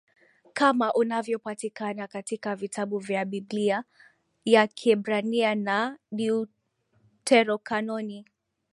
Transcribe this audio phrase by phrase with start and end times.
[0.53, 3.83] kama unavyopatikana katika vitabu vya Biblia
[4.45, 8.25] ya Kiebrania na Deuterokanoni